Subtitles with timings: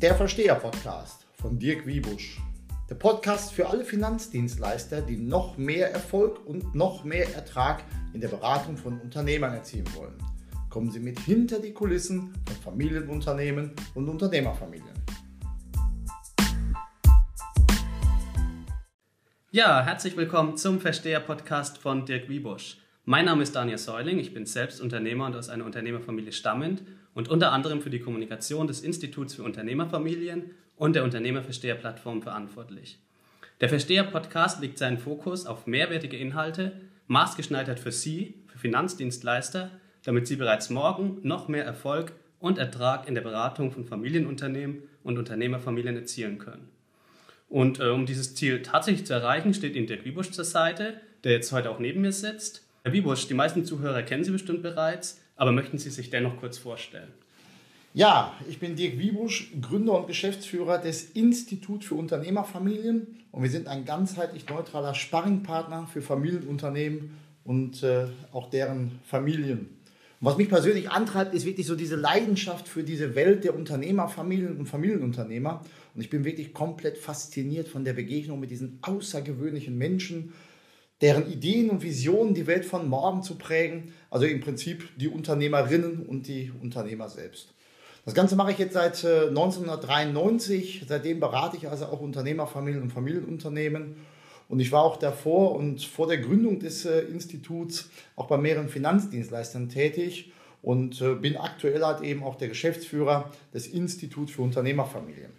[0.00, 2.40] Der Versteher-Podcast von Dirk Wiebusch.
[2.88, 7.84] Der Podcast für alle Finanzdienstleister, die noch mehr Erfolg und noch mehr Ertrag
[8.14, 10.16] in der Beratung von Unternehmern erzielen wollen.
[10.70, 15.04] Kommen Sie mit hinter die Kulissen von Familienunternehmen und Unternehmerfamilien.
[19.50, 22.78] Ja, herzlich willkommen zum Versteher-Podcast von Dirk Wiebusch.
[23.04, 27.28] Mein Name ist Daniel Säuling, ich bin selbst Unternehmer und aus einer Unternehmerfamilie stammend und
[27.28, 32.98] unter anderem für die Kommunikation des Instituts für Unternehmerfamilien und der Unternehmerversteher-Plattform verantwortlich.
[33.60, 39.70] Der Versteher-Podcast legt seinen Fokus auf mehrwertige Inhalte, maßgeschneidert für Sie, für Finanzdienstleister,
[40.04, 45.18] damit Sie bereits morgen noch mehr Erfolg und Ertrag in der Beratung von Familienunternehmen und
[45.18, 46.68] Unternehmerfamilien erzielen können.
[47.50, 51.32] Und äh, um dieses Ziel tatsächlich zu erreichen, steht Ihnen Dirk Wiebusch zur Seite, der
[51.32, 52.64] jetzt heute auch neben mir sitzt.
[52.84, 55.20] Herr Wiebusch, die meisten Zuhörer kennen Sie bestimmt bereits.
[55.40, 57.08] Aber möchten Sie sich dennoch kurz vorstellen?
[57.94, 63.66] Ja, ich bin Dirk Wiebusch, Gründer und Geschäftsführer des Institut für Unternehmerfamilien und wir sind
[63.66, 69.60] ein ganzheitlich neutraler Sparringpartner für Familienunternehmen und äh, auch deren Familien.
[70.20, 74.58] Und was mich persönlich antreibt, ist wirklich so diese Leidenschaft für diese Welt der Unternehmerfamilien
[74.58, 75.64] und Familienunternehmer.
[75.94, 80.34] Und ich bin wirklich komplett fasziniert von der Begegnung mit diesen außergewöhnlichen Menschen,
[81.00, 83.92] deren Ideen und Visionen die Welt von morgen zu prägen.
[84.10, 87.54] Also im Prinzip die Unternehmerinnen und die Unternehmer selbst.
[88.04, 90.82] Das Ganze mache ich jetzt seit 1993.
[90.82, 93.96] Äh, Seitdem berate ich also auch Unternehmerfamilien und Familienunternehmen.
[94.48, 98.68] Und ich war auch davor und vor der Gründung des äh, Instituts auch bei mehreren
[98.68, 105.30] Finanzdienstleistern tätig und äh, bin aktuell halt eben auch der Geschäftsführer des Instituts für Unternehmerfamilien.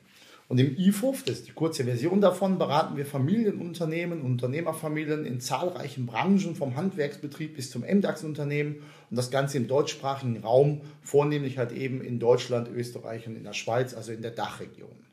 [0.52, 6.08] Und im IFUF, das ist die kurze Version davon, beraten wir Familienunternehmen, Unternehmerfamilien in zahlreichen
[6.08, 12.02] Branchen, vom Handwerksbetrieb bis zum MDAX-Unternehmen und das Ganze im deutschsprachigen Raum, vornehmlich halt eben
[12.02, 15.06] in Deutschland, Österreich und in der Schweiz, also in der Dachregion.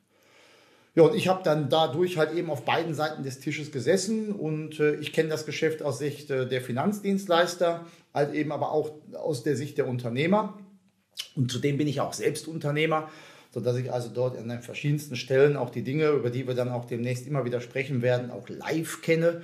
[0.97, 4.81] Ja, und ich habe dann dadurch halt eben auf beiden Seiten des Tisches gesessen und
[4.81, 9.45] äh, ich kenne das Geschäft aus Sicht äh, der Finanzdienstleister, halt eben aber auch aus
[9.45, 10.59] der Sicht der Unternehmer.
[11.37, 13.09] Und zudem bin ich auch selbst Unternehmer
[13.51, 16.69] sodass ich also dort an den verschiedensten Stellen auch die Dinge, über die wir dann
[16.69, 19.43] auch demnächst immer wieder sprechen werden, auch live kenne.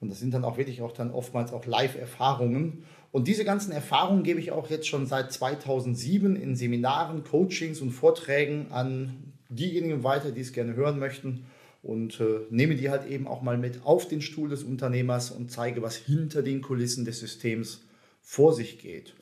[0.00, 2.84] Und das sind dann auch wirklich auch dann oftmals auch Live-Erfahrungen.
[3.12, 7.92] Und diese ganzen Erfahrungen gebe ich auch jetzt schon seit 2007 in Seminaren, Coachings und
[7.92, 11.46] Vorträgen an diejenigen weiter, die es gerne hören möchten.
[11.82, 15.50] Und äh, nehme die halt eben auch mal mit auf den Stuhl des Unternehmers und
[15.52, 17.82] zeige, was hinter den Kulissen des Systems
[18.22, 19.14] vor sich geht.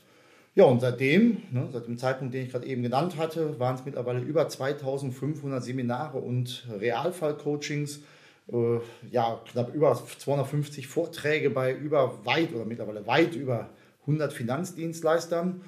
[0.57, 3.85] Ja, und seitdem, ne, seit dem Zeitpunkt, den ich gerade eben genannt hatte, waren es
[3.85, 8.03] mittlerweile über 2500 Seminare und Realfallcoachings,
[8.53, 8.79] äh,
[9.11, 13.71] ja, knapp über 250 Vorträge bei über weit oder mittlerweile weit über
[14.03, 15.63] 100 Finanzdienstleistern.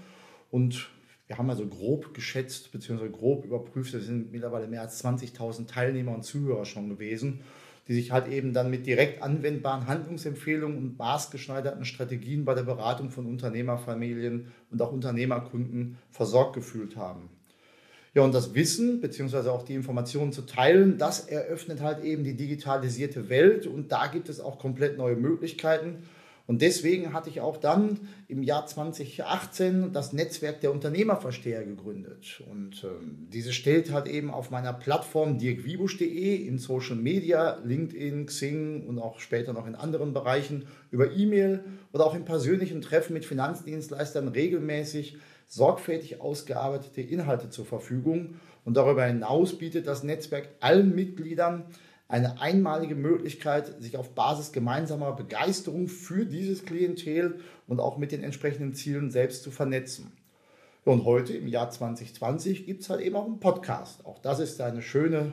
[0.53, 0.89] Und
[1.27, 3.09] wir haben also grob geschätzt bzw.
[3.09, 7.43] grob überprüft, es sind mittlerweile mehr als 20.000 Teilnehmer und Zuhörer schon gewesen
[7.89, 13.11] die sich halt eben dann mit direkt anwendbaren Handlungsempfehlungen und maßgeschneiderten Strategien bei der Beratung
[13.11, 17.29] von Unternehmerfamilien und auch Unternehmerkunden versorgt gefühlt haben.
[18.15, 19.51] Ja, und das Wissen bzw.
[19.51, 24.31] auch die Informationen zu teilen, das eröffnet halt eben die digitalisierte Welt und da gibt
[24.31, 26.05] es auch komplett neue Möglichkeiten.
[26.47, 27.99] Und deswegen hatte ich auch dann
[28.29, 32.43] im Jahr 2018 das Netzwerk der Unternehmerversteher gegründet.
[32.51, 38.87] Und ähm, diese stellt halt eben auf meiner Plattform dirkwiebusch.de in Social Media, LinkedIn, Xing
[38.87, 43.25] und auch später noch in anderen Bereichen über E-Mail oder auch in persönlichen Treffen mit
[43.25, 45.17] Finanzdienstleistern regelmäßig
[45.49, 48.37] sorgfältig ausgearbeitete Inhalte zur Verfügung.
[48.65, 51.65] Und darüber hinaus bietet das Netzwerk allen Mitgliedern
[52.09, 58.22] eine einmalige Möglichkeit, sich auf Basis gemeinsamer Begeisterung für dieses Klientel und auch mit den
[58.22, 60.12] entsprechenden Zielen selbst zu vernetzen.
[60.84, 64.06] Und heute im Jahr 2020 gibt es halt eben auch einen Podcast.
[64.06, 65.33] Auch das ist eine schöne,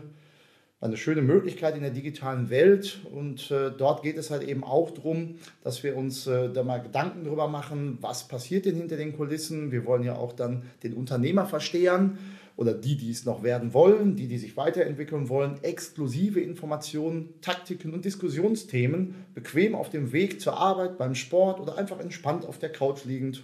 [0.81, 3.01] eine schöne Möglichkeit in der digitalen Welt.
[3.13, 6.81] Und äh, dort geht es halt eben auch darum, dass wir uns äh, da mal
[6.81, 9.71] Gedanken darüber machen, was passiert denn hinter den Kulissen.
[9.71, 12.17] Wir wollen ja auch dann den Unternehmer verstehen
[12.55, 17.93] oder die, die es noch werden wollen, die, die sich weiterentwickeln wollen, exklusive Informationen, Taktiken
[17.93, 22.71] und Diskussionsthemen bequem auf dem Weg zur Arbeit, beim Sport oder einfach entspannt auf der
[22.71, 23.43] Couch liegend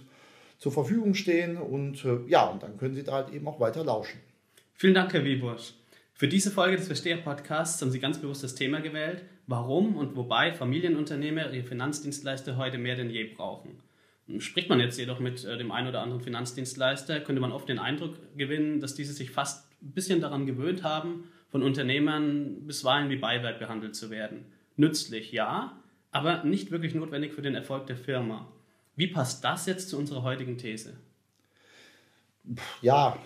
[0.58, 1.56] zur Verfügung stehen.
[1.56, 4.20] Und äh, ja, und dann können Sie da halt eben auch weiter lauschen.
[4.74, 5.74] Vielen Dank, Herr Wiebusch.
[6.14, 10.52] Für diese Folge des Versteher-Podcasts haben Sie ganz bewusst das Thema gewählt, warum und wobei
[10.52, 13.78] Familienunternehmer ihre Finanzdienstleister heute mehr denn je brauchen.
[14.38, 17.78] Spricht man jetzt jedoch mit äh, dem einen oder anderen Finanzdienstleister, könnte man oft den
[17.78, 23.16] Eindruck gewinnen, dass diese sich fast ein bisschen daran gewöhnt haben, von Unternehmern bisweilen wie
[23.16, 24.44] Beiwerk behandelt zu werden.
[24.76, 25.76] Nützlich, ja,
[26.12, 28.46] aber nicht wirklich notwendig für den Erfolg der Firma.
[28.96, 30.94] Wie passt das jetzt zu unserer heutigen These?
[32.82, 33.18] Ja,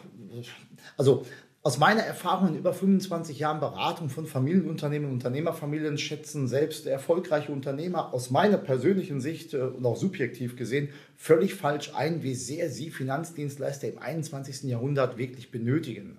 [0.97, 1.27] also
[1.67, 8.13] aus meiner Erfahrung in über 25 Jahren Beratung von Familienunternehmen Unternehmerfamilien schätzen selbst erfolgreiche Unternehmer
[8.13, 12.91] aus meiner persönlichen Sicht äh, und auch subjektiv gesehen völlig falsch ein, wie sehr sie
[12.91, 14.65] Finanzdienstleister im 21.
[14.65, 16.19] Jahrhundert wirklich benötigen.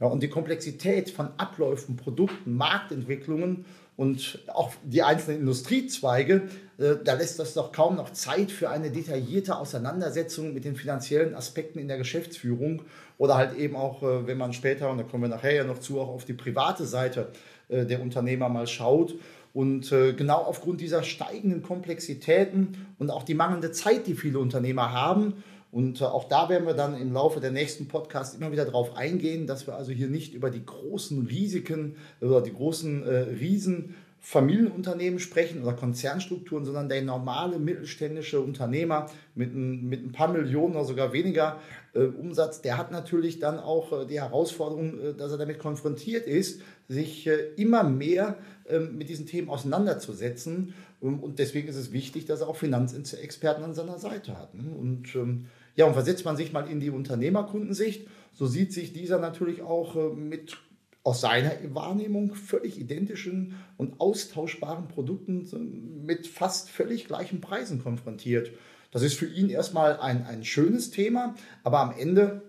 [0.00, 3.66] Ja, und die Komplexität von Abläufen, Produkten, Marktentwicklungen
[3.96, 6.42] und auch die einzelnen Industriezweige,
[6.78, 11.34] äh, da lässt das doch kaum noch Zeit für eine detaillierte Auseinandersetzung mit den finanziellen
[11.34, 12.82] Aspekten in der Geschäftsführung
[13.18, 15.78] oder halt eben auch, äh, wenn man später, und da kommen wir nachher ja noch
[15.78, 17.28] zu, auch auf die private Seite
[17.68, 19.14] äh, der Unternehmer mal schaut.
[19.54, 25.44] Und genau aufgrund dieser steigenden Komplexitäten und auch die mangelnde Zeit, die viele Unternehmer haben,
[25.72, 29.46] und auch da werden wir dann im Laufe der nächsten Podcasts immer wieder darauf eingehen,
[29.46, 35.18] dass wir also hier nicht über die großen Risiken oder die großen äh, Riesen Familienunternehmen
[35.18, 40.84] sprechen oder Konzernstrukturen, sondern der normale mittelständische Unternehmer mit ein, mit ein paar Millionen oder
[40.84, 41.58] sogar weniger
[41.92, 46.26] äh, Umsatz, der hat natürlich dann auch äh, die Herausforderung, äh, dass er damit konfrontiert
[46.26, 48.36] ist, sich äh, immer mehr
[48.68, 50.74] ähm, mit diesen Themen auseinanderzusetzen.
[51.00, 54.54] und deswegen ist es wichtig, dass er auch Finanzexperten an seiner Seite hat.
[54.54, 54.70] Ne?
[54.70, 55.46] Und ähm,
[55.76, 59.96] ja, und versetzt man sich mal in die Unternehmerkundensicht, so sieht sich dieser natürlich auch
[59.96, 60.58] äh, mit
[61.04, 68.52] aus seiner Wahrnehmung völlig identischen und austauschbaren Produkten mit fast völlig gleichen Preisen konfrontiert.
[68.92, 71.34] Das ist für ihn erstmal ein, ein schönes Thema,
[71.64, 72.42] aber am Ende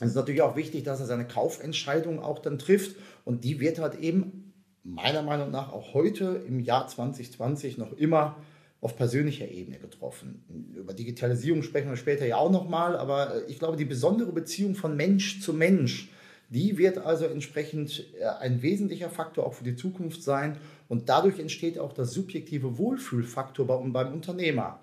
[0.00, 3.78] ist es natürlich auch wichtig, dass er seine Kaufentscheidung auch dann trifft und die wird
[3.78, 4.52] halt eben
[4.82, 8.36] meiner Meinung nach auch heute im Jahr 2020 noch immer
[8.80, 10.44] auf persönlicher Ebene getroffen.
[10.76, 14.74] Über Digitalisierung sprechen wir später ja auch nochmal, aber äh, ich glaube, die besondere Beziehung
[14.74, 16.10] von Mensch zu Mensch,
[16.48, 20.58] die wird also entsprechend äh, ein wesentlicher Faktor auch für die Zukunft sein
[20.88, 24.80] und dadurch entsteht auch das subjektive Wohlfühlfaktor beim Unternehmer.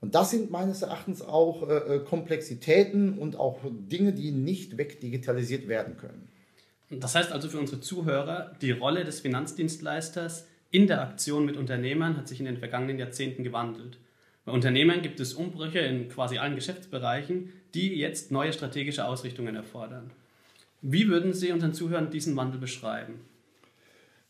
[0.00, 5.96] Und das sind meines Erachtens auch äh, Komplexitäten und auch Dinge, die nicht wegdigitalisiert werden
[5.96, 6.28] können.
[6.90, 12.40] Das heißt also für unsere Zuhörer, die Rolle des Finanzdienstleisters Interaktion mit Unternehmern hat sich
[12.40, 13.98] in den vergangenen Jahrzehnten gewandelt.
[14.44, 20.10] Bei Unternehmern gibt es Umbrüche in quasi allen Geschäftsbereichen, die jetzt neue strategische Ausrichtungen erfordern.
[20.82, 23.20] Wie würden Sie unseren Zuhörern diesen Wandel beschreiben?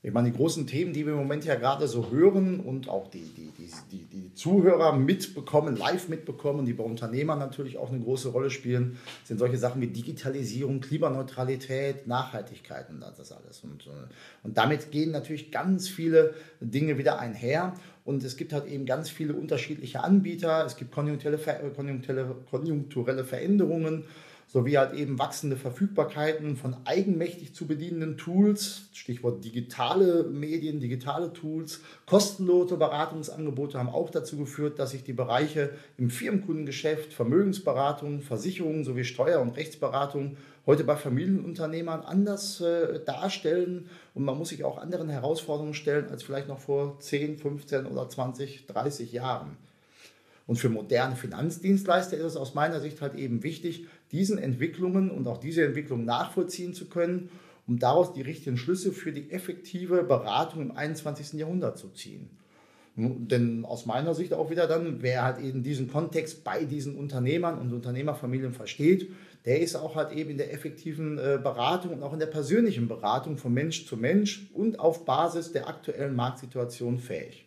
[0.02, 3.08] Ich meine, die großen Themen, die wir im Moment ja gerade so hören und auch
[3.08, 7.98] die, die, die, die, die Zuhörer mitbekommen, live mitbekommen, die bei Unternehmern natürlich auch eine
[7.98, 13.64] große Rolle spielen, sind solche Sachen wie Digitalisierung, Klimaneutralität, Nachhaltigkeit und das alles.
[13.64, 13.90] Und, äh,
[14.44, 17.74] und damit gehen natürlich ganz viele Dinge wieder einher.
[18.04, 20.64] Und es gibt halt eben ganz viele unterschiedliche Anbieter.
[20.64, 24.04] Es gibt konjunkturelle, konjunkturelle Veränderungen
[24.56, 31.82] sowie halt eben wachsende Verfügbarkeiten von eigenmächtig zu bedienenden Tools, Stichwort digitale Medien, digitale Tools,
[32.06, 39.04] kostenlose Beratungsangebote haben auch dazu geführt, dass sich die Bereiche im Firmenkundengeschäft, Vermögensberatung, Versicherungen sowie
[39.04, 45.10] Steuer- und Rechtsberatung heute bei Familienunternehmern anders äh, darstellen und man muss sich auch anderen
[45.10, 49.58] Herausforderungen stellen als vielleicht noch vor 10, 15 oder 20, 30 Jahren.
[50.46, 53.86] Und für moderne Finanzdienstleister ist es aus meiner Sicht halt eben wichtig,
[54.16, 57.28] diesen Entwicklungen und auch diese Entwicklung nachvollziehen zu können,
[57.66, 61.38] um daraus die richtigen Schlüsse für die effektive Beratung im 21.
[61.38, 62.30] Jahrhundert zu ziehen.
[62.96, 67.58] Denn aus meiner Sicht auch wieder dann, wer halt eben diesen Kontext bei diesen Unternehmern
[67.58, 69.10] und Unternehmerfamilien versteht,
[69.44, 72.88] der ist auch halt eben in der effektiven äh, Beratung und auch in der persönlichen
[72.88, 77.46] Beratung von Mensch zu Mensch und auf Basis der aktuellen Marktsituation fähig.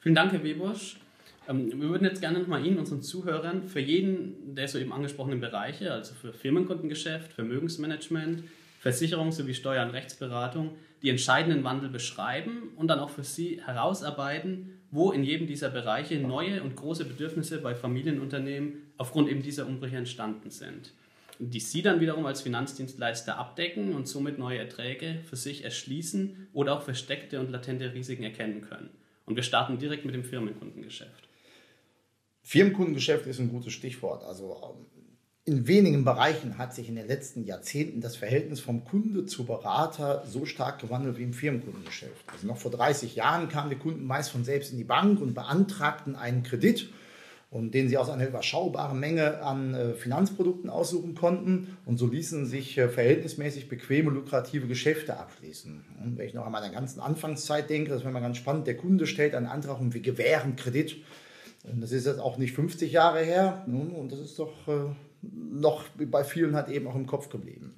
[0.00, 1.00] Vielen Dank, Herr Webusch.
[1.48, 5.40] Ähm, wir würden jetzt gerne nochmal Ihnen, unseren Zuhörern, für jeden der so eben angesprochenen
[5.40, 8.44] Bereiche, also für Firmenkundengeschäft, Vermögensmanagement,
[8.80, 14.80] Versicherung sowie Steuer- und Rechtsberatung, die entscheidenden Wandel beschreiben und dann auch für Sie herausarbeiten,
[14.90, 19.96] wo in jedem dieser Bereiche neue und große Bedürfnisse bei Familienunternehmen aufgrund eben dieser Umbrüche
[19.96, 20.92] entstanden sind,
[21.38, 26.74] die Sie dann wiederum als Finanzdienstleister abdecken und somit neue Erträge für sich erschließen oder
[26.74, 28.90] auch versteckte und latente Risiken erkennen können.
[29.26, 31.25] Und wir starten direkt mit dem Firmenkundengeschäft.
[32.46, 34.22] Firmenkundengeschäft ist ein gutes Stichwort.
[34.22, 34.86] Also ähm,
[35.44, 40.22] in wenigen Bereichen hat sich in den letzten Jahrzehnten das Verhältnis vom Kunde zu Berater
[40.28, 42.24] so stark gewandelt wie im Firmenkundengeschäft.
[42.32, 45.34] Also noch vor 30 Jahren kamen die Kunden meist von selbst in die Bank und
[45.34, 46.88] beantragten einen Kredit,
[47.50, 51.76] und den sie aus einer überschaubaren Menge an äh, Finanzprodukten aussuchen konnten.
[51.84, 55.84] Und so ließen sich äh, verhältnismäßig bequeme, lukrative Geschäfte abschließen.
[56.02, 58.76] Und wenn ich noch an meine ganzen Anfangszeit denke, das war immer ganz spannend, der
[58.76, 60.96] Kunde stellt einen Antrag und wir gewähren Kredit.
[61.74, 63.64] Das ist jetzt auch nicht 50 Jahre her.
[63.66, 67.74] Und das ist doch äh, noch bei vielen halt eben auch im Kopf geblieben.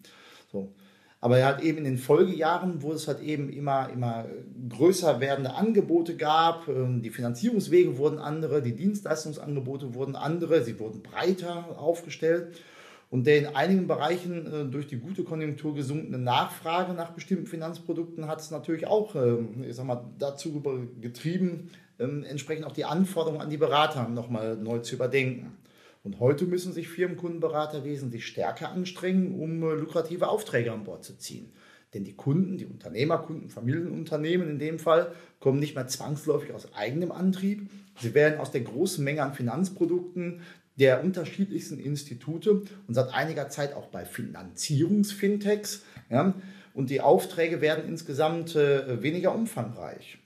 [0.52, 0.72] So.
[1.20, 4.26] Aber er hat eben in den Folgejahren, wo es halt eben immer, immer
[4.68, 11.02] größer werdende Angebote gab, ähm, die Finanzierungswege wurden andere, die Dienstleistungsangebote wurden andere, sie wurden
[11.02, 12.60] breiter aufgestellt.
[13.10, 18.26] Und der in einigen Bereichen äh, durch die gute Konjunktur gesunkene Nachfrage nach bestimmten Finanzprodukten
[18.26, 20.62] hat es natürlich auch ähm, ich sag mal, dazu
[21.00, 25.56] getrieben, ähm, entsprechend auch die Anforderungen an die Berater nochmal neu zu überdenken.
[26.04, 31.16] Und heute müssen sich Firmenkundenberater wesentlich stärker anstrengen, um äh, lukrative Aufträge an Bord zu
[31.16, 31.52] ziehen.
[31.94, 37.12] Denn die Kunden, die Unternehmerkunden, Familienunternehmen in dem Fall, kommen nicht mehr zwangsläufig aus eigenem
[37.12, 37.70] Antrieb.
[37.98, 40.42] Sie werden aus der großen Menge an Finanzprodukten
[40.78, 42.50] der unterschiedlichsten Institute
[42.86, 45.82] und seit einiger Zeit auch bei Finanzierungsfintechs.
[46.10, 46.34] Ja,
[46.74, 50.18] und die Aufträge werden insgesamt äh, weniger umfangreich.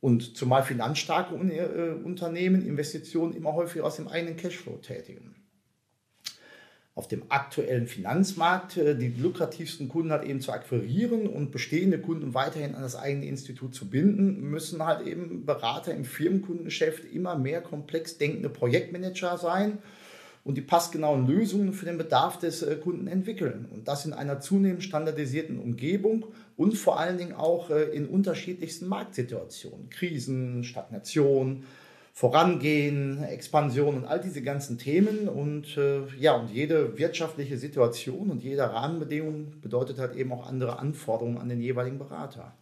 [0.00, 5.35] Und zumal finanzstarke äh, Unternehmen Investitionen immer häufiger aus dem eigenen Cashflow tätigen
[6.96, 12.32] auf dem aktuellen Finanzmarkt äh, die lukrativsten Kunden halt eben zu akquirieren und bestehende Kunden
[12.32, 17.60] weiterhin an das eigene Institut zu binden, müssen halt eben Berater im Firmenkundengeschäft immer mehr
[17.60, 19.78] komplex denkende Projektmanager sein
[20.42, 23.68] und die passgenauen Lösungen für den Bedarf des äh, Kunden entwickeln.
[23.70, 26.24] Und das in einer zunehmend standardisierten Umgebung
[26.56, 29.90] und vor allen Dingen auch äh, in unterschiedlichsten Marktsituationen.
[29.90, 31.64] Krisen, Stagnation,
[32.18, 35.28] Vorangehen, Expansion und all diese ganzen Themen.
[35.28, 40.78] Und äh, ja, und jede wirtschaftliche Situation und jede Rahmenbedingung bedeutet halt eben auch andere
[40.78, 42.54] Anforderungen an den jeweiligen Berater.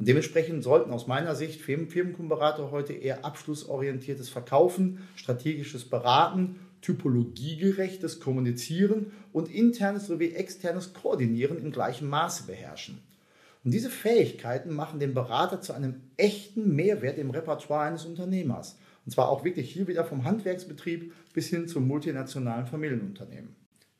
[0.00, 8.18] Und dementsprechend sollten aus meiner Sicht Firmen, Firmenkundenberater heute eher abschlussorientiertes Verkaufen, strategisches Beraten, typologiegerechtes
[8.18, 12.98] Kommunizieren und internes sowie externes Koordinieren im gleichen Maße beherrschen.
[13.62, 18.76] Und diese Fähigkeiten machen den Berater zu einem echten Mehrwert im Repertoire eines Unternehmers.
[19.06, 23.54] Und zwar auch wirklich hier wieder vom Handwerksbetrieb bis hin zum multinationalen Familienunternehmen.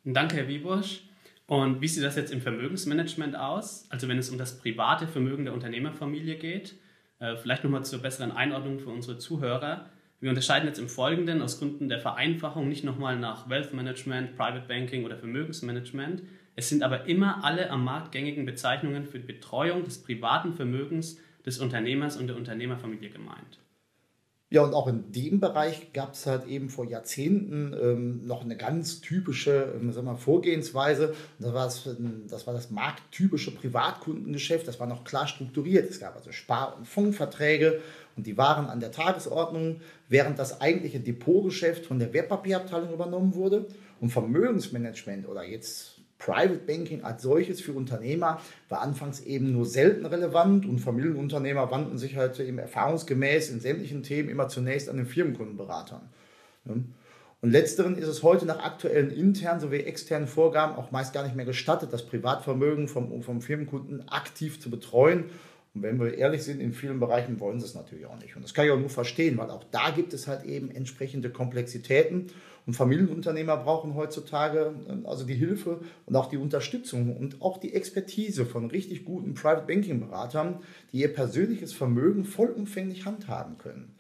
[0.05, 1.05] Danke, Herr Wiebusch.
[1.47, 3.87] Und wie sieht das jetzt im Vermögensmanagement aus?
[3.89, 6.75] Also wenn es um das private Vermögen der Unternehmerfamilie geht,
[7.21, 9.89] äh, vielleicht nochmal zur besseren Einordnung für unsere Zuhörer.
[10.19, 14.67] Wir unterscheiden jetzt im Folgenden aus Gründen der Vereinfachung nicht nochmal nach Wealth Management, Private
[14.67, 16.23] Banking oder Vermögensmanagement.
[16.57, 21.21] Es sind aber immer alle am Markt gängigen Bezeichnungen für die Betreuung des privaten Vermögens
[21.45, 23.61] des Unternehmers und der Unternehmerfamilie gemeint.
[24.49, 28.57] Ja, und auch in dem Bereich gab es halt eben vor Jahrzehnten ähm, noch eine
[28.57, 31.15] ganz typische ähm, sagen wir, Vorgehensweise.
[31.41, 34.69] Das war das, ähm, das war das markttypische Privatkundengeschäft.
[34.69, 35.91] Das war noch klar strukturiert.
[35.91, 37.81] Es gab also Spar- und Fondsverträge
[38.17, 43.67] und die waren an der Tagesordnung, während das eigentliche Depotgeschäft von der Wertpapierabteilung übernommen wurde.
[44.01, 50.07] Und Vermögensmanagement oder jetzt Private Banking als solches für Unternehmer war anfangs eben nur selten
[50.07, 55.07] relevant und Familienunternehmer wandten sich halt eben erfahrungsgemäß in sämtlichen Themen immer zunächst an den
[55.07, 56.09] Firmenkundenberatern.
[56.65, 61.37] Und letzteren ist es heute nach aktuellen internen sowie externen Vorgaben auch meist gar nicht
[61.37, 65.27] mehr gestattet, das Privatvermögen vom, vom Firmenkunden aktiv zu betreuen.
[65.77, 68.35] Und wenn wir ehrlich sind, in vielen Bereichen wollen sie es natürlich auch nicht.
[68.35, 71.29] Und das kann ich auch nur verstehen, weil auch da gibt es halt eben entsprechende
[71.29, 72.29] Komplexitäten.
[72.65, 77.75] Und Familienunternehmer brauchen heutzutage äh, also die Hilfe und auch die Unterstützung und auch die
[77.75, 80.61] Expertise von richtig guten Private Banking Beratern,
[80.93, 83.95] die ihr persönliches Vermögen vollumfänglich handhaben können.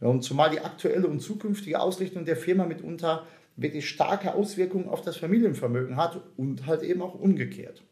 [0.00, 5.18] Und zumal die aktuelle und zukünftige Ausrichtung der Firma mitunter wirklich starke Auswirkungen auf das
[5.18, 7.82] Familienvermögen hat und halt eben auch umgekehrt.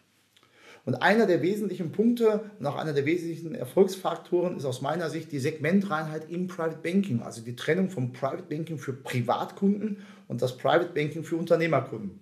[0.86, 5.32] Und einer der wesentlichen Punkte und auch einer der wesentlichen Erfolgsfaktoren ist aus meiner Sicht
[5.32, 10.56] die Segmentreinheit im Private Banking, also die Trennung vom Private Banking für Privatkunden und das
[10.56, 12.20] Private Banking für Unternehmerkunden.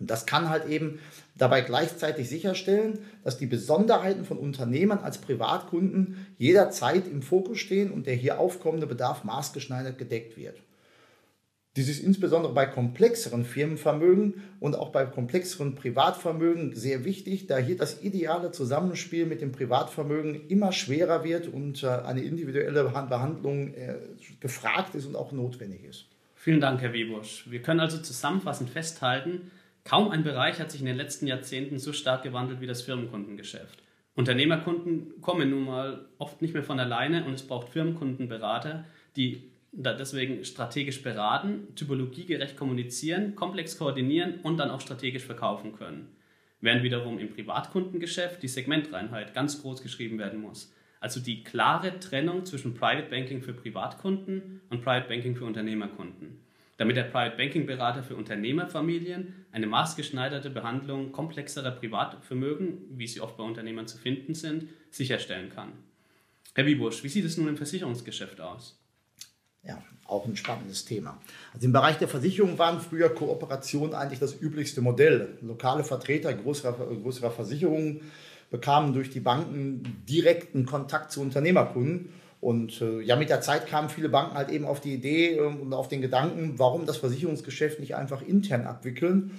[0.00, 0.98] Und das kann halt eben
[1.36, 8.08] dabei gleichzeitig sicherstellen, dass die Besonderheiten von Unternehmern als Privatkunden jederzeit im Fokus stehen und
[8.08, 10.60] der hier aufkommende Bedarf maßgeschneidert gedeckt wird.
[11.76, 17.76] Dies ist insbesondere bei komplexeren Firmenvermögen und auch bei komplexeren Privatvermögen sehr wichtig, da hier
[17.76, 23.96] das ideale Zusammenspiel mit dem Privatvermögen immer schwerer wird und äh, eine individuelle Behandlung äh,
[24.40, 26.06] gefragt ist und auch notwendig ist.
[26.34, 27.50] Vielen Dank, Herr Wiebusch.
[27.50, 29.50] Wir können also zusammenfassend festhalten,
[29.84, 33.82] kaum ein Bereich hat sich in den letzten Jahrzehnten so stark gewandelt wie das Firmenkundengeschäft.
[34.14, 40.44] Unternehmerkunden kommen nun mal oft nicht mehr von alleine und es braucht Firmenkundenberater, die deswegen
[40.44, 46.08] strategisch beraten, typologiegerecht kommunizieren, komplex koordinieren und dann auch strategisch verkaufen können.
[46.60, 50.72] Während wiederum im Privatkundengeschäft die Segmentreinheit ganz groß geschrieben werden muss.
[51.00, 56.40] Also die klare Trennung zwischen Private Banking für Privatkunden und Private Banking für Unternehmerkunden.
[56.78, 63.36] Damit der Private Banking Berater für Unternehmerfamilien eine maßgeschneiderte Behandlung komplexerer Privatvermögen, wie sie oft
[63.36, 65.72] bei Unternehmern zu finden sind, sicherstellen kann.
[66.54, 68.82] Herr Wiebusch, wie sieht es nun im Versicherungsgeschäft aus?
[69.66, 71.18] Ja, auch ein spannendes Thema.
[71.52, 75.38] Also im Bereich der Versicherung waren früher Kooperationen eigentlich das üblichste Modell.
[75.42, 78.02] Lokale Vertreter größerer, größerer Versicherungen
[78.50, 83.88] bekamen durch die Banken direkten Kontakt zu Unternehmerkunden Und äh, ja, mit der Zeit kamen
[83.88, 87.80] viele Banken halt eben auf die Idee äh, und auf den Gedanken, warum das Versicherungsgeschäft
[87.80, 89.32] nicht einfach intern abwickeln.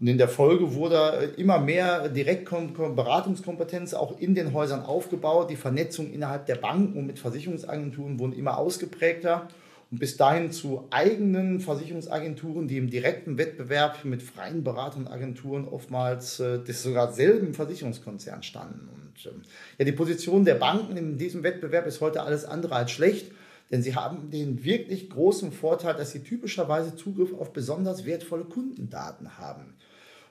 [0.00, 5.50] Und in der Folge wurde immer mehr Direktberatungskompetenz auch in den Häusern aufgebaut.
[5.50, 9.48] Die Vernetzung innerhalb der Banken und mit Versicherungsagenturen wurden immer ausgeprägter.
[9.90, 16.60] Und bis dahin zu eigenen Versicherungsagenturen, die im direkten Wettbewerb mit freien Beratungsagenturen oftmals äh,
[16.60, 18.88] des sogar selben Versicherungskonzerns standen.
[18.88, 19.42] Und ähm,
[19.78, 23.32] ja, die Position der Banken in diesem Wettbewerb ist heute alles andere als schlecht,
[23.70, 29.38] denn sie haben den wirklich großen Vorteil, dass sie typischerweise Zugriff auf besonders wertvolle Kundendaten
[29.38, 29.74] haben.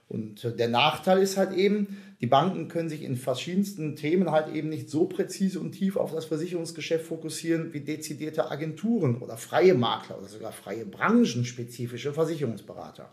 [0.09, 4.67] Und der Nachteil ist halt eben, die Banken können sich in verschiedensten Themen halt eben
[4.67, 10.17] nicht so präzise und tief auf das Versicherungsgeschäft fokussieren wie dezidierte Agenturen oder freie Makler
[10.17, 13.07] oder sogar freie branchenspezifische Versicherungsberater.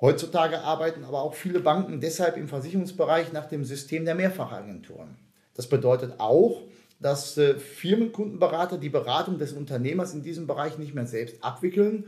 [0.00, 5.16] Heutzutage arbeiten aber auch viele Banken deshalb im Versicherungsbereich nach dem System der Mehrfachagenturen.
[5.54, 6.62] Das bedeutet auch,
[7.00, 12.04] dass äh, Firmenkundenberater die Beratung des Unternehmers in diesem Bereich nicht mehr selbst abwickeln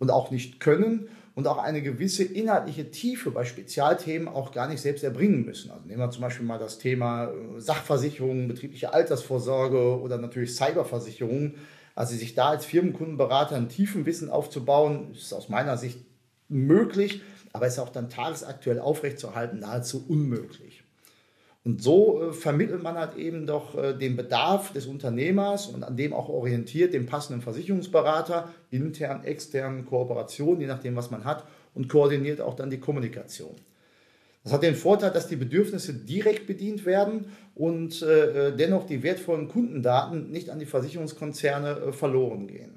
[0.00, 4.80] und auch nicht können und auch eine gewisse inhaltliche Tiefe bei Spezialthemen auch gar nicht
[4.80, 5.70] selbst erbringen müssen.
[5.70, 11.54] Also nehmen wir zum Beispiel mal das Thema äh, Sachversicherung, betriebliche Altersvorsorge oder natürlich Cyberversicherung.
[11.96, 15.98] Also sich da als Firmenkundenberater ein tiefen Wissen aufzubauen, ist aus meiner Sicht
[16.48, 17.22] möglich,
[17.52, 20.83] aber ist auch dann tagesaktuell aufrechtzuerhalten nahezu unmöglich.
[21.64, 25.96] Und so äh, vermittelt man halt eben doch äh, den Bedarf des Unternehmers und an
[25.96, 31.44] dem auch orientiert den passenden Versicherungsberater, intern, extern, Kooperation, je nachdem, was man hat,
[31.74, 33.54] und koordiniert auch dann die Kommunikation.
[34.44, 39.02] Das hat den Vorteil, dass die Bedürfnisse direkt bedient werden und äh, äh dennoch die
[39.02, 42.73] wertvollen Kundendaten nicht an die Versicherungskonzerne äh, verloren gehen.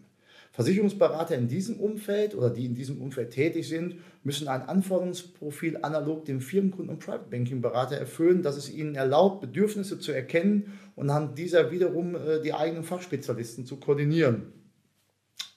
[0.58, 6.26] Versicherungsberater in diesem Umfeld oder die in diesem Umfeld tätig sind, müssen ein Anforderungsprofil analog
[6.26, 11.12] dem Firmenkunden- und Private Banking Berater erfüllen, das es ihnen erlaubt, Bedürfnisse zu erkennen und
[11.12, 14.52] anhand dieser wiederum äh, die eigenen Fachspezialisten zu koordinieren.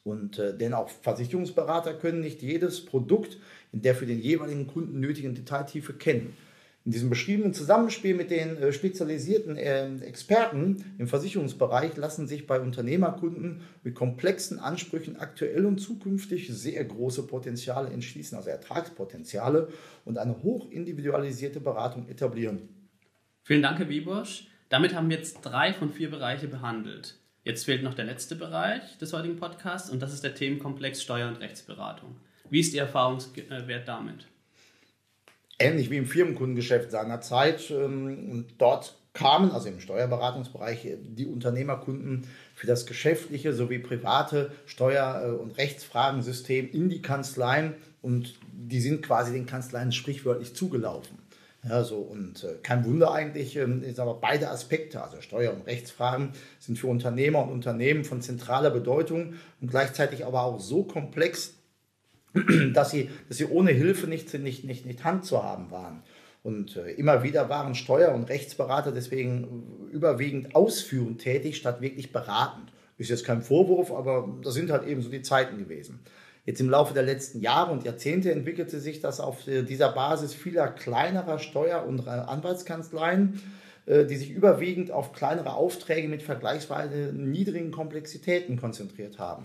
[0.04, 3.38] Und äh, denn auch Versicherungsberater können nicht jedes Produkt
[3.72, 6.36] in der für den jeweiligen Kunden nötigen Detailtiefe kennen.
[6.86, 12.58] In diesem beschriebenen Zusammenspiel mit den äh, spezialisierten äh, Experten im Versicherungsbereich lassen sich bei
[12.58, 19.68] Unternehmerkunden mit komplexen Ansprüchen aktuell und zukünftig sehr große Potenziale entschließen, also Ertragspotenziale
[20.06, 22.70] und eine hochindividualisierte Beratung etablieren.
[23.42, 24.46] Vielen Dank, Herr Wiebusch.
[24.70, 27.18] Damit haben wir jetzt drei von vier Bereiche behandelt.
[27.44, 31.28] Jetzt fehlt noch der letzte Bereich des heutigen Podcasts und das ist der Themenkomplex Steuer-
[31.28, 32.16] und Rechtsberatung.
[32.48, 34.26] Wie ist Ihr Erfahrungswert damit?
[35.60, 37.70] Ähnlich wie im Firmenkundengeschäft seinerzeit.
[37.70, 45.22] Ähm, und dort kamen, also im Steuerberatungsbereich, die Unternehmerkunden für das geschäftliche sowie private Steuer-
[45.24, 51.18] äh, und Rechtsfragensystem in die Kanzleien und die sind quasi den Kanzleien sprichwörtlich zugelaufen.
[51.68, 53.66] Ja, so, und äh, kein Wunder eigentlich, äh,
[53.98, 59.34] aber beide Aspekte, also Steuer- und Rechtsfragen, sind für Unternehmer und Unternehmen von zentraler Bedeutung
[59.60, 61.54] und gleichzeitig aber auch so komplex,
[62.74, 66.02] dass sie, dass sie ohne Hilfe nicht, nicht, nicht, nicht Hand zu haben waren.
[66.42, 72.72] Und äh, immer wieder waren Steuer- und Rechtsberater deswegen überwiegend ausführend tätig, statt wirklich beratend.
[72.96, 76.00] Ist jetzt kein Vorwurf, aber das sind halt eben so die Zeiten gewesen.
[76.46, 80.34] Jetzt im Laufe der letzten Jahre und Jahrzehnte entwickelte sich das auf äh, dieser Basis
[80.34, 83.40] vieler kleinerer Steuer- und Anwaltskanzleien,
[83.86, 89.44] äh, die sich überwiegend auf kleinere Aufträge mit vergleichsweise niedrigen Komplexitäten konzentriert haben.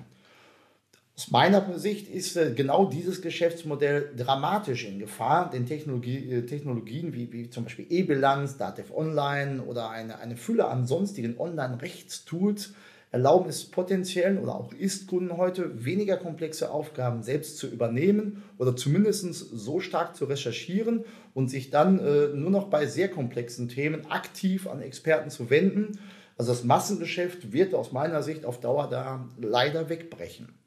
[1.17, 7.13] Aus meiner Sicht ist äh, genau dieses Geschäftsmodell dramatisch in Gefahr, denn Technologie, äh, Technologien
[7.13, 12.73] wie, wie zum Beispiel E-Bilanz, Datev Online oder eine, eine Fülle an sonstigen Online-Rechtstools
[13.11, 19.23] erlauben es potenziellen oder auch Ist-Kunden heute weniger komplexe Aufgaben selbst zu übernehmen oder zumindest
[19.31, 24.67] so stark zu recherchieren und sich dann äh, nur noch bei sehr komplexen Themen aktiv
[24.67, 25.97] an Experten zu wenden.
[26.37, 30.64] Also das Massengeschäft wird aus meiner Sicht auf Dauer da leider wegbrechen.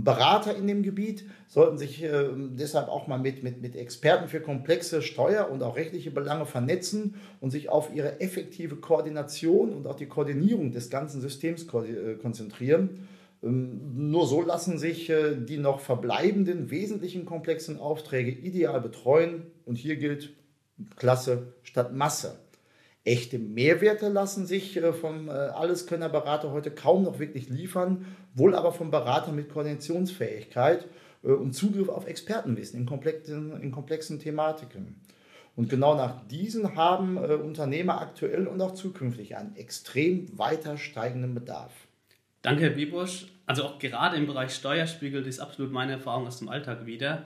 [0.00, 4.40] Berater in dem Gebiet sollten sich äh, deshalb auch mal mit, mit, mit Experten für
[4.40, 9.96] komplexe Steuer- und auch rechtliche Belange vernetzen und sich auf ihre effektive Koordination und auch
[9.96, 13.08] die Koordinierung des ganzen Systems ko äh, konzentrieren.
[13.42, 19.74] Ähm, nur so lassen sich äh, die noch verbleibenden wesentlichen komplexen Aufträge ideal betreuen und
[19.74, 20.32] hier gilt
[20.94, 22.38] Klasse statt Masse.
[23.08, 28.70] Echte Mehrwerte lassen sich äh, vom äh, Alleskönner-Berater heute kaum noch wirklich liefern, wohl aber
[28.70, 30.86] vom Berater mit Koordinationsfähigkeit
[31.22, 35.00] äh, und Zugriff auf Expertenwissen in komplexen, in komplexen Thematiken.
[35.56, 41.72] Und genau nach diesen haben Unternehmer aktuell und auch zukünftig einen extrem weiter steigenden Bedarf.
[42.42, 43.26] Danke, Herr Bibusch.
[43.46, 47.24] Also auch gerade im Bereich Steuer spiegelt ist absolut meine Erfahrung aus dem Alltag wieder.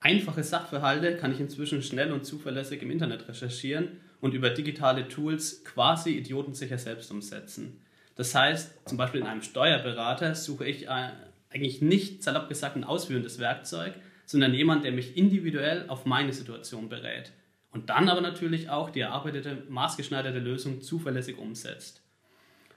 [0.00, 5.64] Einfache Sachverhalte kann ich inzwischen schnell und zuverlässig im Internet recherchieren und über digitale Tools
[5.64, 7.80] quasi idiotensicher selbst umsetzen.
[8.16, 11.10] Das heißt, zum Beispiel in einem Steuerberater suche ich äh,
[11.50, 13.94] eigentlich nicht, salopp gesagt, ein ausführendes Werkzeug,
[14.26, 17.32] sondern jemand, der mich individuell auf meine Situation berät
[17.72, 22.02] und dann aber natürlich auch die erarbeitete, maßgeschneiderte Lösung zuverlässig umsetzt.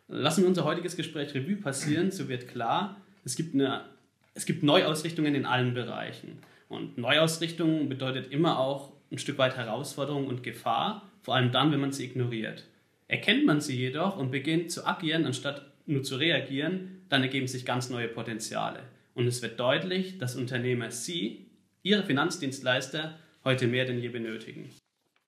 [0.08, 3.86] Lassen wir unser heutiges Gespräch Revue passieren, so wird klar, es gibt, eine,
[4.34, 6.40] es gibt Neuausrichtungen in allen Bereichen.
[6.70, 11.80] Und Neuausrichtung bedeutet immer auch ein Stück weit Herausforderung und Gefahr, vor allem dann, wenn
[11.80, 12.66] man sie ignoriert.
[13.08, 17.66] Erkennt man sie jedoch und beginnt zu agieren, anstatt nur zu reagieren, dann ergeben sich
[17.66, 18.80] ganz neue Potenziale.
[19.14, 21.46] Und es wird deutlich, dass Unternehmer Sie,
[21.84, 24.70] Ihre Finanzdienstleister, heute mehr denn je benötigen.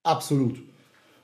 [0.04, 0.64] Absolut.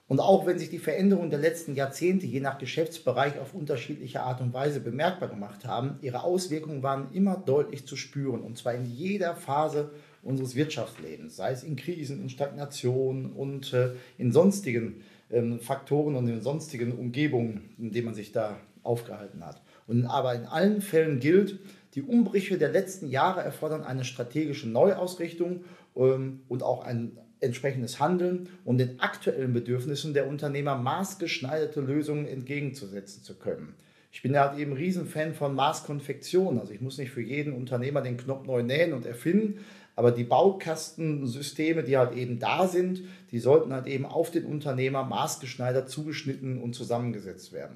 [0.08, 4.42] Und auch wenn sich die Veränderungen der letzten Jahrzehnte je nach Geschäftsbereich auf unterschiedliche Art
[4.42, 8.86] und Weise bemerkbar gemacht haben, ihre Auswirkungen waren immer deutlich zu spüren, und zwar in
[8.86, 9.92] jeder Phase
[10.24, 16.28] unseres Wirtschaftslebens, sei es in Krisen, in Stagnation und äh, in sonstigen ähm, Faktoren und
[16.28, 19.62] in sonstigen Umgebungen, in denen man sich da aufgehalten hat.
[19.88, 21.60] Und aber in allen Fällen gilt,
[21.96, 25.64] die Umbrüche der letzten Jahre erfordern eine strategische Neuausrichtung
[25.96, 33.24] ähm, und auch ein entsprechendes Handeln, um den aktuellen Bedürfnissen der Unternehmer maßgeschneiderte Lösungen entgegenzusetzen
[33.24, 33.74] zu können.
[34.14, 36.60] Ich bin ja halt eben Riesenfan von Maßkonfektion.
[36.60, 39.60] Also ich muss nicht für jeden Unternehmer den Knopf neu nähen und erfinden,
[39.96, 43.02] aber die Baukastensysteme, die halt eben da sind,
[43.32, 47.76] die sollten halt eben auf den Unternehmer maßgeschneidert zugeschnitten und zusammengesetzt werden.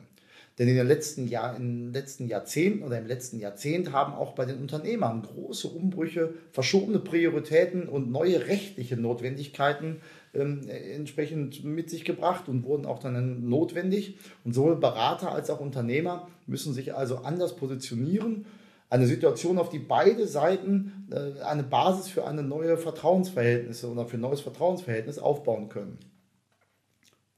[0.58, 4.36] Denn in den letzten, Jahr, in den letzten Jahrzehnten oder im letzten Jahrzehnt haben auch
[4.36, 9.98] bei den Unternehmern große Umbrüche, verschobene Prioritäten und neue rechtliche Notwendigkeiten
[10.34, 14.18] ähm, entsprechend mit sich gebracht und wurden auch dann notwendig.
[14.46, 18.46] Und sowohl Berater als auch Unternehmer müssen sich also anders positionieren.
[18.90, 24.18] Eine Situation, auf die beide Seiten äh, eine Basis für eine neue Vertrauensverhältnisse oder für
[24.18, 25.98] ein neues Vertrauensverhältnis aufbauen können.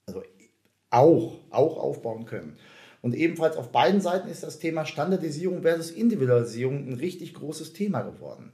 [0.05, 0.23] Also
[0.89, 2.57] auch, auch aufbauen können.
[3.01, 8.01] Und ebenfalls auf beiden Seiten ist das Thema Standardisierung versus Individualisierung ein richtig großes Thema
[8.01, 8.51] geworden.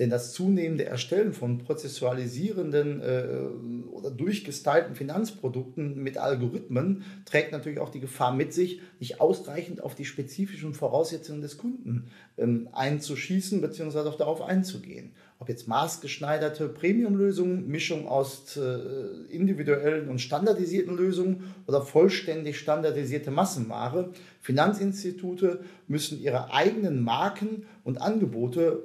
[0.00, 7.90] Denn das zunehmende Erstellen von prozessualisierenden äh, oder durchgestylten Finanzprodukten mit Algorithmen trägt natürlich auch
[7.90, 14.00] die Gefahr mit sich, nicht ausreichend auf die spezifischen Voraussetzungen des Kunden ähm, einzuschießen bzw.
[14.00, 15.12] auch darauf einzugehen.
[15.38, 24.10] Ob jetzt maßgeschneiderte Premium-Lösungen, Mischung aus äh, individuellen und standardisierten Lösungen oder vollständig standardisierte Massenware.
[24.40, 28.82] Finanzinstitute müssen ihre eigenen Marken und Angebote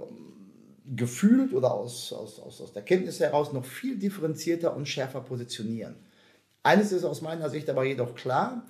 [0.96, 5.96] gefühlt oder aus, aus, aus, aus der Kenntnis heraus noch viel differenzierter und schärfer positionieren.
[6.64, 8.64] Eines ist aus meiner Sicht aber jedoch klar,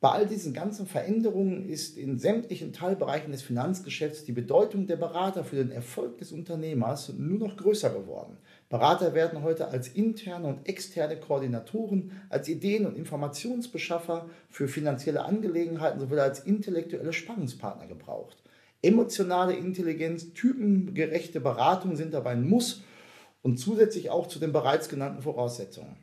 [0.00, 5.42] bei all diesen ganzen Veränderungen ist in sämtlichen Teilbereichen des Finanzgeschäfts die Bedeutung der Berater
[5.42, 8.36] für den Erfolg des Unternehmers nur noch größer geworden.
[8.68, 15.98] Berater werden heute als interne und externe Koordinatoren, als Ideen- und Informationsbeschaffer für finanzielle Angelegenheiten
[15.98, 18.36] sowie als intellektuelle Spannungspartner gebraucht.
[18.80, 22.82] Emotionale Intelligenz, typengerechte Beratung sind dabei ein Muss
[23.42, 25.96] und zusätzlich auch zu den bereits genannten Voraussetzungen.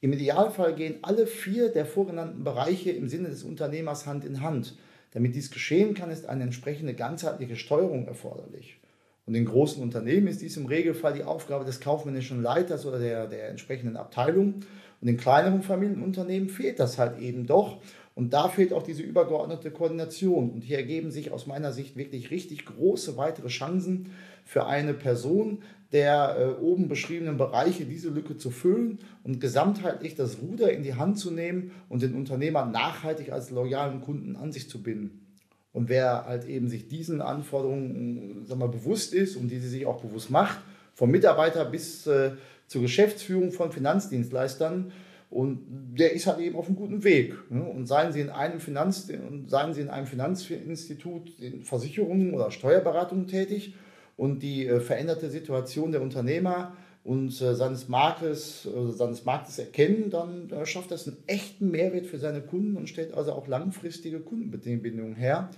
[0.00, 4.76] Im Idealfall gehen alle vier der vorgenannten Bereiche im Sinne des Unternehmers Hand in Hand.
[5.12, 8.78] Damit dies geschehen kann, ist eine entsprechende ganzheitliche Steuerung erforderlich.
[9.26, 13.26] Und in großen Unternehmen ist dies im Regelfall die Aufgabe des kaufmännischen Leiters oder der,
[13.26, 14.60] der entsprechenden Abteilung.
[15.00, 17.78] Und in kleineren Familienunternehmen fehlt das halt eben doch.
[18.14, 20.50] Und da fehlt auch diese übergeordnete Koordination.
[20.50, 24.10] Und hier ergeben sich aus meiner Sicht wirklich richtig große weitere Chancen
[24.44, 30.38] für eine Person der äh, oben beschriebenen Bereiche, diese Lücke zu füllen und gesamtheitlich das
[30.40, 34.68] Ruder in die Hand zu nehmen und den Unternehmer nachhaltig als loyalen Kunden an sich
[34.68, 35.24] zu binden.
[35.72, 39.86] Und wer halt eben sich diesen Anforderungen sag mal, bewusst ist und die sie sich
[39.86, 40.58] auch bewusst macht,
[40.94, 42.32] vom Mitarbeiter bis äh,
[42.66, 44.92] zur Geschäftsführung von Finanzdienstleistern,
[45.34, 45.66] und
[45.98, 47.34] der ist halt eben auf einem guten Weg.
[47.50, 47.64] Ne?
[47.64, 49.08] Und seien Sie in einem Finanz,
[49.48, 53.74] seien Sie in einem Finanzinstitut in Versicherungen oder Steuerberatungen tätig
[54.16, 60.08] und die äh, veränderte Situation der Unternehmer und äh, seines Marktes, äh, seines Marktes erkennen,
[60.08, 65.16] dann schafft das einen echten Mehrwert für seine Kunden und stellt also auch langfristige Kundenbindungen
[65.16, 65.50] her.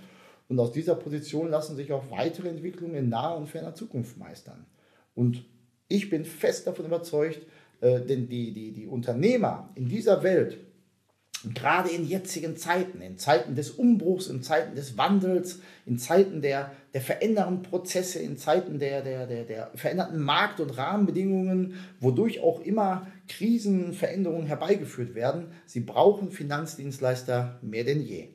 [0.49, 4.65] Und aus dieser Position lassen sich auch weitere Entwicklungen in naher und ferner Zukunft meistern.
[5.13, 5.45] Und
[5.87, 7.45] ich bin fest davon überzeugt,
[7.81, 10.57] äh, denn die, die, die Unternehmer in dieser Welt,
[11.53, 16.71] gerade in jetzigen Zeiten, in Zeiten des Umbruchs, in Zeiten des Wandels, in Zeiten der,
[16.93, 22.61] der verändernden Prozesse, in Zeiten der, der, der, der veränderten Markt- und Rahmenbedingungen, wodurch auch
[22.61, 28.29] immer Krisenveränderungen herbeigeführt werden, sie brauchen Finanzdienstleister mehr denn je.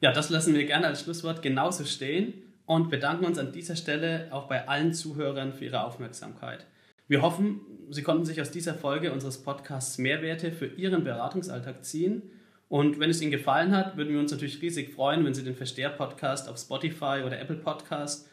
[0.00, 2.34] Ja, das lassen wir gerne als Schlusswort genauso stehen
[2.66, 6.66] und bedanken uns an dieser Stelle auch bei allen Zuhörern für ihre Aufmerksamkeit.
[7.06, 12.22] Wir hoffen, Sie konnten sich aus dieser Folge unseres Podcasts Mehrwerte für Ihren Beratungsalltag ziehen
[12.68, 15.54] Und wenn es Ihnen gefallen hat, würden wir uns natürlich riesig freuen, wenn Sie den
[15.54, 18.26] Versteher-Podcast auf Spotify oder Apple Podcast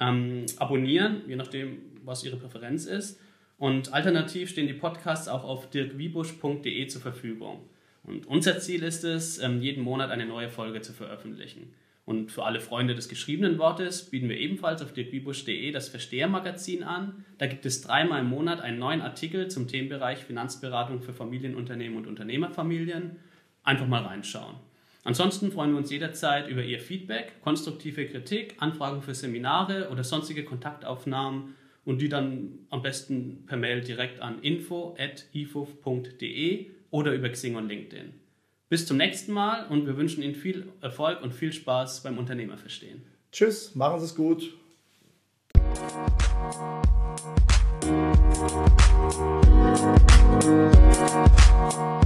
[0.00, 3.20] ähm, abonnieren, je nachdem, was Ihre Präferenz ist.
[3.58, 7.60] Und alternativ stehen die Podcasts auch auf dirkwiebusch.de zur Verfügung.
[8.04, 11.74] Und unser Ziel ist es, ähm, jeden Monat eine neue Folge zu veröffentlichen.
[12.06, 17.24] Und für alle Freunde des geschriebenen Wortes bieten wir ebenfalls auf dirkwibusch.de das Verstehermagazin an.
[17.38, 22.06] Da gibt es dreimal im Monat einen neuen Artikel zum Themenbereich Finanzberatung für Familienunternehmen und
[22.06, 23.16] Unternehmerfamilien.
[23.62, 24.56] Einfach mal reinschauen.
[25.04, 30.44] Ansonsten freuen wir uns jederzeit über Ihr Feedback, konstruktive Kritik, Anfragen für Seminare oder sonstige
[30.44, 34.96] Kontaktaufnahmen und die dann am besten per Mail direkt an info.ifuf.de
[36.90, 38.23] oder über Xing und LinkedIn.
[38.74, 43.04] Bis zum nächsten Mal und wir wünschen Ihnen viel Erfolg und viel Spaß beim Unternehmerverstehen.
[43.30, 44.52] Tschüss, machen Sie es gut.
[50.32, 52.03] Musik